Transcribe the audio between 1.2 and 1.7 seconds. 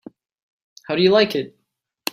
it?